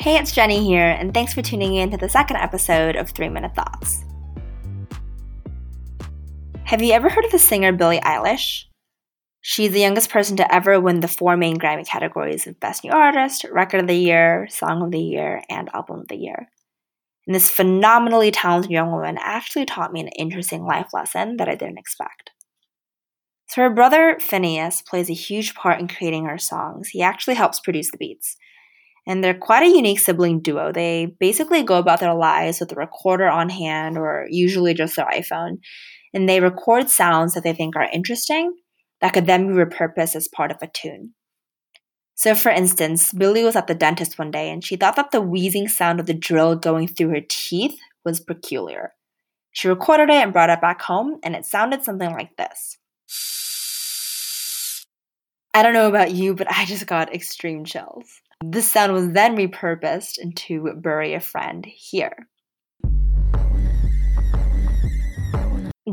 Hey, 0.00 0.16
it's 0.16 0.30
Jenny 0.30 0.62
here, 0.62 0.90
and 0.90 1.12
thanks 1.12 1.34
for 1.34 1.42
tuning 1.42 1.74
in 1.74 1.90
to 1.90 1.96
the 1.96 2.08
second 2.08 2.36
episode 2.36 2.94
of 2.94 3.10
3 3.10 3.30
Minute 3.30 3.56
Thoughts. 3.56 4.04
Have 6.62 6.80
you 6.80 6.92
ever 6.92 7.08
heard 7.08 7.24
of 7.24 7.32
the 7.32 7.38
singer 7.40 7.72
Billie 7.72 7.98
Eilish? 7.98 8.66
She's 9.40 9.72
the 9.72 9.80
youngest 9.80 10.08
person 10.08 10.36
to 10.36 10.54
ever 10.54 10.78
win 10.78 11.00
the 11.00 11.08
four 11.08 11.36
main 11.36 11.56
Grammy 11.56 11.84
categories 11.84 12.46
of 12.46 12.60
Best 12.60 12.84
New 12.84 12.92
Artist, 12.92 13.44
Record 13.50 13.80
of 13.80 13.86
the 13.88 13.96
Year, 13.96 14.46
Song 14.48 14.82
of 14.82 14.92
the 14.92 15.00
Year, 15.00 15.42
and 15.50 15.68
Album 15.74 16.02
of 16.02 16.06
the 16.06 16.16
Year. 16.16 16.48
And 17.26 17.34
this 17.34 17.50
phenomenally 17.50 18.30
talented 18.30 18.70
young 18.70 18.92
woman 18.92 19.18
actually 19.20 19.66
taught 19.66 19.92
me 19.92 19.98
an 19.98 20.08
interesting 20.16 20.62
life 20.62 20.90
lesson 20.92 21.38
that 21.38 21.48
I 21.48 21.56
didn't 21.56 21.78
expect. 21.78 22.30
So, 23.48 23.62
her 23.62 23.70
brother 23.70 24.16
Finneas 24.20 24.86
plays 24.86 25.10
a 25.10 25.14
huge 25.14 25.56
part 25.56 25.80
in 25.80 25.88
creating 25.88 26.26
her 26.26 26.38
songs. 26.38 26.90
He 26.90 27.02
actually 27.02 27.34
helps 27.34 27.58
produce 27.58 27.90
the 27.90 27.98
beats 27.98 28.36
and 29.08 29.24
they're 29.24 29.34
quite 29.34 29.62
a 29.62 29.74
unique 29.74 29.98
sibling 29.98 30.40
duo. 30.40 30.70
They 30.70 31.06
basically 31.18 31.62
go 31.62 31.78
about 31.78 31.98
their 31.98 32.14
lives 32.14 32.60
with 32.60 32.70
a 32.70 32.76
recorder 32.76 33.26
on 33.28 33.48
hand 33.48 33.96
or 33.96 34.26
usually 34.28 34.74
just 34.74 34.96
their 34.96 35.06
iPhone, 35.06 35.58
and 36.12 36.28
they 36.28 36.40
record 36.40 36.90
sounds 36.90 37.34
that 37.34 37.42
they 37.42 37.54
think 37.54 37.74
are 37.74 37.88
interesting 37.92 38.54
that 39.00 39.14
could 39.14 39.26
then 39.26 39.48
be 39.48 39.54
repurposed 39.54 40.14
as 40.14 40.28
part 40.28 40.50
of 40.50 40.58
a 40.60 40.68
tune. 40.68 41.14
So, 42.14 42.34
for 42.34 42.50
instance, 42.50 43.12
Billie 43.12 43.44
was 43.44 43.56
at 43.56 43.66
the 43.66 43.74
dentist 43.74 44.18
one 44.18 44.30
day 44.30 44.50
and 44.50 44.62
she 44.62 44.76
thought 44.76 44.96
that 44.96 45.12
the 45.12 45.20
wheezing 45.20 45.68
sound 45.68 46.00
of 46.00 46.06
the 46.06 46.14
drill 46.14 46.56
going 46.56 46.88
through 46.88 47.10
her 47.10 47.20
teeth 47.28 47.78
was 48.04 48.20
peculiar. 48.20 48.92
She 49.52 49.68
recorded 49.68 50.10
it 50.10 50.22
and 50.22 50.32
brought 50.32 50.50
it 50.50 50.60
back 50.60 50.82
home, 50.82 51.18
and 51.22 51.34
it 51.34 51.44
sounded 51.44 51.82
something 51.82 52.10
like 52.10 52.36
this. 52.36 52.76
I 55.54 55.62
don't 55.62 55.72
know 55.72 55.88
about 55.88 56.12
you, 56.12 56.34
but 56.34 56.50
I 56.50 56.64
just 56.66 56.86
got 56.86 57.14
extreme 57.14 57.64
chills. 57.64 58.20
This 58.44 58.70
sound 58.70 58.92
was 58.92 59.10
then 59.10 59.36
repurposed 59.36 60.16
into 60.18 60.72
Bury 60.76 61.14
a 61.14 61.20
Friend 61.20 61.66
here. 61.66 62.28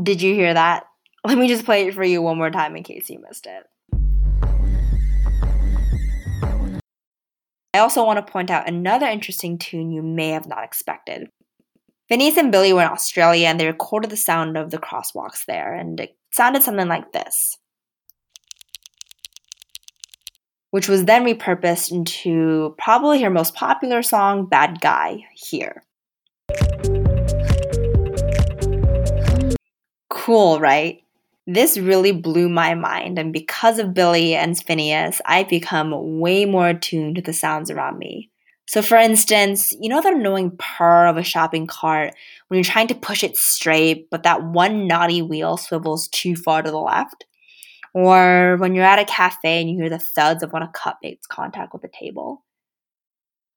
Did 0.00 0.22
you 0.22 0.32
hear 0.32 0.54
that? 0.54 0.84
Let 1.24 1.38
me 1.38 1.48
just 1.48 1.64
play 1.64 1.88
it 1.88 1.94
for 1.94 2.04
you 2.04 2.22
one 2.22 2.38
more 2.38 2.52
time 2.52 2.76
in 2.76 2.84
case 2.84 3.10
you 3.10 3.20
missed 3.20 3.48
it. 3.48 3.64
I 7.74 7.80
also 7.80 8.04
want 8.04 8.24
to 8.24 8.32
point 8.32 8.50
out 8.50 8.68
another 8.68 9.06
interesting 9.06 9.58
tune 9.58 9.90
you 9.90 10.02
may 10.02 10.28
have 10.28 10.46
not 10.46 10.62
expected. 10.62 11.28
Finneas 12.08 12.36
and 12.36 12.52
Billie 12.52 12.72
were 12.72 12.82
in 12.82 12.88
Australia 12.88 13.48
and 13.48 13.58
they 13.58 13.66
recorded 13.66 14.10
the 14.10 14.16
sound 14.16 14.56
of 14.56 14.70
the 14.70 14.78
crosswalks 14.78 15.44
there, 15.46 15.74
and 15.74 15.98
it 15.98 16.16
sounded 16.32 16.62
something 16.62 16.86
like 16.86 17.10
this. 17.10 17.58
Which 20.76 20.90
was 20.90 21.06
then 21.06 21.24
repurposed 21.24 21.90
into 21.90 22.74
probably 22.76 23.22
her 23.22 23.30
most 23.30 23.54
popular 23.54 24.02
song, 24.02 24.44
Bad 24.44 24.82
Guy, 24.82 25.24
here. 25.32 25.82
Cool, 30.10 30.60
right? 30.60 31.02
This 31.46 31.78
really 31.78 32.12
blew 32.12 32.50
my 32.50 32.74
mind, 32.74 33.18
and 33.18 33.32
because 33.32 33.78
of 33.78 33.94
Billie 33.94 34.34
and 34.34 34.54
Finneas, 34.54 35.22
I've 35.24 35.48
become 35.48 36.18
way 36.20 36.44
more 36.44 36.68
attuned 36.68 37.16
to 37.16 37.22
the 37.22 37.32
sounds 37.32 37.70
around 37.70 37.96
me. 37.96 38.28
So, 38.66 38.82
for 38.82 38.98
instance, 38.98 39.72
you 39.80 39.88
know 39.88 40.02
that 40.02 40.12
annoying 40.12 40.58
purr 40.58 41.06
of 41.06 41.16
a 41.16 41.22
shopping 41.22 41.66
cart 41.66 42.12
when 42.48 42.58
you're 42.58 42.64
trying 42.64 42.88
to 42.88 42.94
push 42.94 43.24
it 43.24 43.38
straight, 43.38 44.10
but 44.10 44.24
that 44.24 44.44
one 44.44 44.86
naughty 44.86 45.22
wheel 45.22 45.56
swivels 45.56 46.06
too 46.08 46.36
far 46.36 46.60
to 46.60 46.70
the 46.70 46.76
left? 46.76 47.24
Or 47.96 48.58
when 48.58 48.74
you're 48.74 48.84
at 48.84 48.98
a 48.98 49.06
cafe 49.06 49.58
and 49.58 49.70
you 49.70 49.76
hear 49.76 49.88
the 49.88 49.98
thuds 49.98 50.42
of 50.42 50.52
when 50.52 50.62
a 50.62 50.68
cup 50.68 50.98
makes 51.02 51.26
contact 51.26 51.72
with 51.72 51.80
the 51.80 51.88
table. 51.88 52.44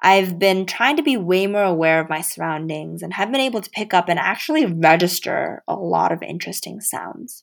I've 0.00 0.38
been 0.38 0.64
trying 0.64 0.96
to 0.96 1.02
be 1.02 1.16
way 1.16 1.48
more 1.48 1.64
aware 1.64 1.98
of 2.00 2.08
my 2.08 2.20
surroundings 2.20 3.02
and 3.02 3.12
have 3.14 3.32
been 3.32 3.40
able 3.40 3.60
to 3.60 3.70
pick 3.70 3.92
up 3.92 4.08
and 4.08 4.16
actually 4.16 4.64
register 4.64 5.64
a 5.66 5.74
lot 5.74 6.12
of 6.12 6.22
interesting 6.22 6.80
sounds. 6.80 7.42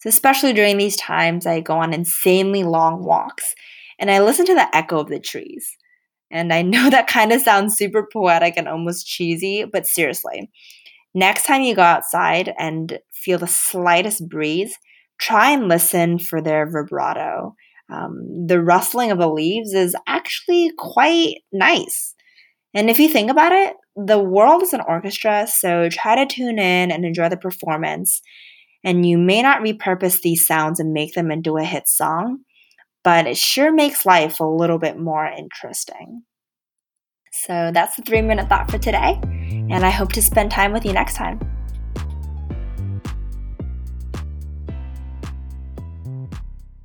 So, 0.00 0.08
especially 0.08 0.52
during 0.52 0.78
these 0.78 0.96
times, 0.96 1.46
I 1.46 1.60
go 1.60 1.74
on 1.74 1.94
insanely 1.94 2.64
long 2.64 3.04
walks 3.04 3.54
and 4.00 4.10
I 4.10 4.20
listen 4.20 4.46
to 4.46 4.54
the 4.54 4.76
echo 4.76 4.98
of 4.98 5.10
the 5.10 5.20
trees. 5.20 5.76
And 6.28 6.52
I 6.52 6.62
know 6.62 6.90
that 6.90 7.06
kind 7.06 7.30
of 7.30 7.40
sounds 7.40 7.76
super 7.76 8.08
poetic 8.12 8.54
and 8.56 8.66
almost 8.66 9.06
cheesy, 9.06 9.64
but 9.64 9.86
seriously, 9.86 10.50
next 11.14 11.46
time 11.46 11.62
you 11.62 11.76
go 11.76 11.82
outside 11.82 12.52
and 12.58 12.98
feel 13.12 13.38
the 13.38 13.46
slightest 13.46 14.28
breeze, 14.28 14.76
try 15.22 15.50
and 15.52 15.68
listen 15.68 16.18
for 16.18 16.42
their 16.42 16.68
vibrato. 16.68 17.54
Um, 17.88 18.46
the 18.46 18.60
rustling 18.60 19.10
of 19.10 19.18
the 19.18 19.28
leaves 19.28 19.72
is 19.72 19.94
actually 20.06 20.72
quite 20.76 21.36
nice. 21.52 22.14
And 22.74 22.90
if 22.90 22.98
you 22.98 23.08
think 23.08 23.30
about 23.30 23.52
it, 23.52 23.76
the 23.94 24.18
world 24.18 24.62
is 24.62 24.72
an 24.72 24.80
orchestra, 24.86 25.46
so 25.46 25.88
try 25.90 26.16
to 26.16 26.26
tune 26.26 26.58
in 26.58 26.90
and 26.90 27.04
enjoy 27.04 27.28
the 27.28 27.36
performance. 27.36 28.20
And 28.82 29.06
you 29.06 29.18
may 29.18 29.42
not 29.42 29.60
repurpose 29.60 30.22
these 30.22 30.46
sounds 30.46 30.80
and 30.80 30.92
make 30.92 31.14
them 31.14 31.30
into 31.30 31.56
a 31.56 31.64
hit 31.64 31.86
song, 31.86 32.38
but 33.04 33.26
it 33.26 33.36
sure 33.36 33.72
makes 33.72 34.06
life 34.06 34.40
a 34.40 34.44
little 34.44 34.78
bit 34.78 34.98
more 34.98 35.26
interesting. 35.26 36.22
So 37.32 37.70
that's 37.72 37.96
the 37.96 38.02
three 38.02 38.22
minute 38.22 38.48
thought 38.48 38.70
for 38.70 38.78
today, 38.78 39.20
and 39.22 39.84
I 39.86 39.90
hope 39.90 40.12
to 40.14 40.22
spend 40.22 40.50
time 40.50 40.72
with 40.72 40.84
you 40.84 40.92
next 40.92 41.14
time. 41.14 41.61